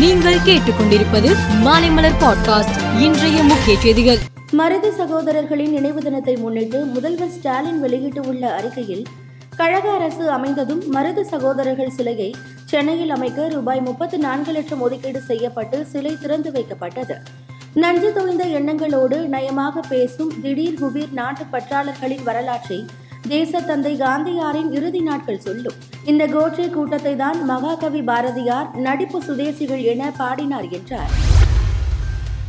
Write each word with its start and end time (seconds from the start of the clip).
நீங்கள் 0.00 0.34
கேட்டுக்கொண்டிருப்பது 0.34 1.36
மாலைமலர் 1.64 2.12
பாட்காஸ்ட். 2.20 3.00
இன்றைய 3.00 3.42
முக்கிய 3.42 3.78
செய்திகள். 3.78 4.18
மருது 4.52 4.92
சகோதரர்களின் 4.98 5.68
நினைவு 5.68 6.00
தினத்தை 6.00 6.36
முன்னிட்டு 6.36 6.84
முதல்வர் 6.84 7.28
ஸ்டாலின் 7.28 7.80
வெளியிட்டுள்ள 7.80 8.54
அறிக்கையில் 8.54 9.06
கழக 9.56 9.90
அரசு 9.90 10.30
அமைந்ததும் 10.30 10.94
மருது 10.94 11.20
சகோதரர்கள் 11.20 11.90
சிலையை 11.90 12.34
சென்னையில் 12.64 13.10
அமைக்க 13.10 13.48
ரூபாய் 13.48 13.80
முப்பத்து 13.80 14.18
நான்கு 14.18 14.52
லட்சம் 14.52 14.80
ஒதுக்கீடு 14.80 15.20
செய்யப்பட்டு 15.20 15.84
சிலை 15.84 16.16
திறந்து 16.20 16.50
வைக்கப்பட்டது. 16.50 17.14
நஞ்சு 17.74 18.12
தொய்ந்த 18.14 18.42
எண்ணங்களோடு 18.42 19.26
நயமாக 19.26 19.80
பேசும் 19.88 20.32
திடீர் 20.42 20.82
குபீர் 20.82 21.12
நாட்டு 21.12 21.44
பற்றாளர்களின் 21.52 22.22
வரலாற்றை 22.22 22.84
தேசத்தந்தை 23.32 23.92
காந்தியாரின் 24.02 24.70
இறுதி 24.76 25.00
நாட்கள் 25.08 25.44
சொல்லும். 25.44 25.76
இந்த 26.10 26.22
கோட்சே 26.34 26.66
கூட்டத்தை 26.76 27.12
தான் 27.20 27.38
மகாகவி 27.50 28.00
பாரதியார் 28.08 28.68
நடிப்பு 28.86 29.18
சுதேசிகள் 29.26 29.82
என 29.92 30.10
பாடினார் 30.20 30.68
என்றார். 30.78 31.12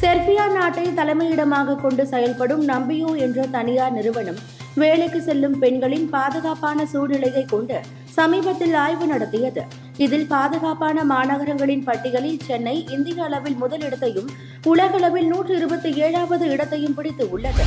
செர்பியா 0.00 0.46
நாட்டை 0.56 0.86
தலைமையிடமாக 0.98 1.76
கொண்டு 1.82 2.04
செயல்படும் 2.12 2.64
நம்பியோ 2.72 3.10
என்ற 3.26 3.46
தனியார் 3.56 3.96
நிறுவனம் 3.98 4.40
வேலைக்கு 4.82 5.20
செல்லும் 5.28 5.56
பெண்களின் 5.62 6.06
பாதுகாப்பான 6.14 6.86
சூழ்நிலையை 6.92 7.44
கொண்டு 7.54 7.78
சமீபத்தில் 8.18 8.74
ஆய்வு 8.84 9.06
நடத்தியது. 9.12 9.62
இதில் 10.04 10.28
பாதுகாப்பான 10.34 11.04
மாநகரங்களின் 11.12 11.86
பட்டியலில் 11.88 12.42
சென்னை 12.48 12.76
இந்திய 12.96 13.24
அளவில் 13.28 13.60
முதலிடத்தையும் 13.62 14.30
உலகளவில் 14.72 15.30
நூற்று 15.32 15.54
இருபத்தி 15.60 15.92
ஏழாவது 16.06 16.46
இடத்தையும் 16.54 16.96
பிடித்து 16.98 17.26
உள்ளது. 17.36 17.66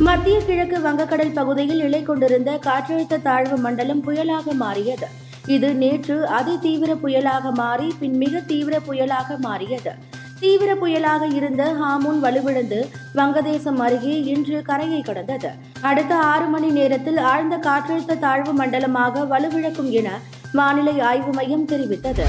மத்திய 0.00 0.40
கிழக்கு 0.40 0.78
வங்கக்கடல் 0.78 1.32
பகுதியில் 1.32 1.82
நிலை 1.82 2.02
கொண்டிருந்த 2.02 2.58
காற்றழுத்த 2.64 3.20
தாழ்வு 3.22 3.56
மண்டலம் 3.56 4.02
புயலாக 4.06 4.52
மாறியது. 4.52 5.06
இது 5.46 5.74
நேற்று 5.74 6.26
அதி 6.26 6.58
தீவிர 6.58 6.94
புயலாக 6.94 7.50
மாறி 7.50 7.92
பின் 7.98 8.16
மிக 8.16 8.40
தீவிர 8.40 8.80
புயலாக 8.88 9.38
மாறியது. 9.38 9.92
தீவிர 10.40 10.74
புயலாக 10.74 11.34
இருந்த 11.34 11.74
ஹாமூன் 11.80 12.18
வலுவிழந்து 12.18 12.88
வங்கதேசம் 13.14 13.76
அருகே 13.76 14.22
இன்று 14.22 14.62
கரையை 14.62 15.02
கடந்தது. 15.02 15.48
அடுத்த 15.80 16.14
ஆறு 16.16 16.46
மணி 16.46 16.70
நேரத்தில் 16.70 17.16
ஆழ்ந்த 17.16 17.56
காற்றழுத்த 17.56 18.18
தாழ்வு 18.18 18.52
மண்டலமாக 18.52 19.24
வலுவிழக்கும் 19.24 19.90
என 19.90 20.20
வானிலை 20.52 21.00
ஆய்வு 21.00 21.32
மையம் 21.32 21.66
தெரிவித்தது. 21.66 22.26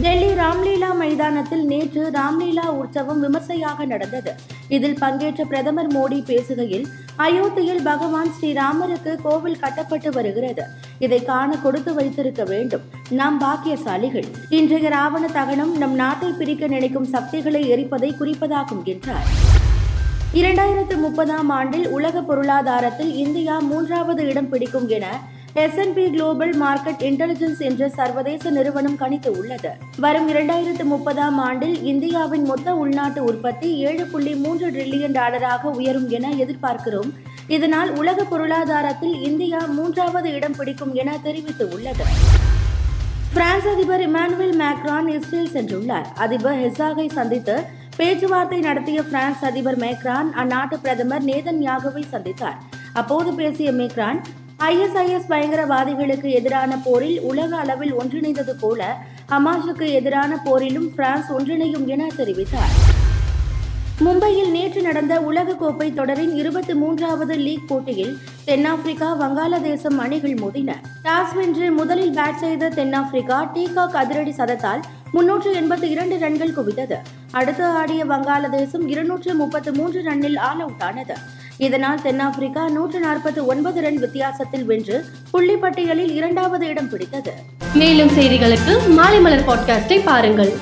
டெல்லி 0.00 0.32
ராம்லீலா 0.34 0.94
மைதானத்தில் 0.96 1.66
நேற்று 1.66 2.10
ராம்லீலா 2.10 2.66
உற்சவம் 2.66 3.20
விமர்சையாக 3.20 3.84
நடந்தது. 3.84 4.34
இதில் 4.68 4.98
பங்கேற்ற 4.98 5.44
பிரதமர் 5.44 5.94
மோடி 5.96 6.18
பேசுகையில் 6.22 6.86
அயோத்தியில் 7.18 7.82
பகவான் 7.84 8.30
ஸ்ரீராமருக்கு 8.40 9.16
கோவில் 9.22 9.58
கட்டப்பட்டு 9.58 10.10
வருகிறது. 10.10 10.62
இதை 10.98 11.22
காண 11.22 11.56
கொடுத்து 11.56 11.94
வைத்திருக்க 11.94 12.44
வேண்டும். 12.44 12.80
நாம் 13.10 13.40
பாக்கியசாலிகள். 13.40 14.24
இன்றைய 14.48 14.88
ராவண 14.88 15.26
தகனம் 15.26 15.76
நம் 15.76 15.94
நாட்டை 15.94 16.28
பிரிக்க 16.38 16.66
நினைக்கும் 16.66 17.04
சக்திகளை 17.04 17.72
எரிப்பதை 17.72 18.12
குறிப்பதாகும் 18.20 18.84
என்றார். 18.84 19.26
இரண்டாயிரத்து 20.34 20.96
முப்பதாம் 20.96 21.48
ஆண்டில் 21.48 21.88
உலக 21.88 22.20
பொருளாதாரத்தில் 22.20 23.14
இந்தியா 23.14 23.58
மூன்றாவது 23.58 24.26
இடம் 24.26 24.48
பிடிக்கும் 24.48 24.88
என 24.88 25.34
எஸ்என்பி 25.60 26.02
குளோபல் 26.10 26.52
மார்க்கெட் 26.60 27.02
இன்டெலிஜென்ஸ் 27.08 27.58
என்ற 27.58 27.88
சர்வதேச 27.88 28.50
நிறுவனம் 28.50 28.98
கணித்து 28.98 29.30
உள்ளது. 29.38 29.70
வரும் 29.98 30.28
இரண்டாயிரத்து 30.28 30.84
முப்பதாம் 30.84 31.38
ஆண்டில் 31.38 31.76
இந்தியாவின் 31.82 32.44
மொத்த 32.44 32.74
உள்நாட்டு 32.74 33.24
உற்பத்தி 33.24 33.68
ஏழு 33.76 34.04
புள்ளி 34.04 34.34
மூன்று 34.34 34.70
டிரில்லியன் 34.70 35.16
டாலராக 35.18 35.62
உயரும் 35.78 36.08
என 36.08 36.32
எதிர்பார்க்கிறோம். 36.44 37.10
இதனால் 37.46 37.90
உலக 37.94 38.24
பொருளாதாரத்தில் 38.24 39.16
இந்தியா 39.22 39.58
மூன்றாவது 39.58 40.30
இடம் 40.32 40.56
பிடிக்கும் 40.56 40.94
என 40.94 41.18
தெரிவித்து 41.22 41.68
உள்ளது. 41.68 42.06
பிரான்ஸ் 43.34 43.66
அதிபர் 43.74 44.06
இமானுவேல் 44.10 44.56
மேக்ரான் 44.64 45.10
இஸ்ரேல் 45.18 45.54
சென்றுள்ளார். 45.56 46.08
அதிபர் 46.14 46.60
ஹெசாகை 46.64 47.10
சந்தித்து 47.18 47.56
பேச்சுவார்த்தை 47.96 48.60
நடத்திய 48.60 49.02
பிரான்ஸ் 49.02 49.44
அதிபர் 49.44 49.78
மேக்ரான் 49.78 50.30
அந்நாட்டு 50.42 50.78
பிரதமர் 50.82 51.24
நேதன் 51.24 51.62
யாகவை 51.68 52.02
சந்தித்தார். 52.14 52.58
அப்போது 52.92 53.30
பேசிய 53.34 53.70
மேக்ரான் 53.72 54.20
ஐஎஸ்ஐஎஸ் 54.64 55.26
பயங்கரவாதிகளுக்கு 55.28 56.28
எதிரான 56.30 56.78
போரில் 56.84 57.20
உலக 57.20 57.56
அளவில் 57.56 57.94
ஒன்றிணைந்தது 57.94 58.50
போல 58.60 58.96
ஹமாஸுக்கு 59.28 59.86
எதிரான 59.92 60.42
போரிலும் 60.44 60.94
பிரான்ஸ் 60.94 61.32
ஒன்றிணையும் 61.32 61.86
என 61.86 62.06
தெரிவித்தார். 62.16 62.72
மும்பையில் 64.04 64.50
நேற்று 64.50 64.82
நடந்த 64.82 65.20
உலகக்கோப்பை 65.20 65.94
தொடரின் 65.94 66.34
இருபத்தி 66.34 66.74
மூன்றாவது 66.74 67.34
லீக் 67.34 67.68
போட்டியில் 67.68 68.18
தென்னாப்பிரிக்கா 68.44 69.20
வங்காளதேசம் 69.20 69.98
அணிகள் 69.98 70.34
மோதின. 70.34 70.72
டாஸ் 71.04 71.34
வென்று 71.34 71.72
முதலில் 71.72 72.14
பேட் 72.14 72.42
செய்த 72.44 72.68
தென்னாப்பிரிக்கா 72.68 73.52
டீகாக் 73.54 74.00
அதிரடி 74.02 74.30
சதத்தால் 74.30 74.82
முன்னூற்று 75.12 75.52
எண்பத்தி 75.54 75.82
இரண்டு 75.82 76.18
ரன்கள் 76.18 76.56
குவித்தது. 76.58 76.96
அடுத்து 77.30 77.64
ஆடிய 77.64 78.04
வங்காளதேசம் 78.04 78.88
இருநூற்று 78.88 79.34
முப்பத்து 79.34 79.72
மூன்று 79.72 80.02
ரன்னில் 80.02 80.38
ஆல் 80.38 80.60
அவுட் 80.60 80.82
ஆனது. 80.82 81.14
இதனால் 81.58 82.02
தென்னாப்பிரிக்கா 82.02 82.68
நூற்று 82.68 82.98
நாற்பத்தி 83.00 83.44
ஒன்பது 83.44 83.80
ரன் 83.80 83.98
வித்தியாசத்தில் 83.98 84.64
வென்று 84.64 85.04
புள்ளி 85.30 85.56
பட்டியலில் 85.56 86.14
இரண்டாவது 86.14 86.66
இடம் 86.66 86.88
பிடித்தது. 86.88 87.32
மேலும் 87.74 88.08
செய்திகளுக்கு 88.08 88.88
மாலை 88.88 89.20
மலர் 89.20 89.46
பாட்காஸ்டை 89.46 90.02
பாருங்கள். 90.04 90.52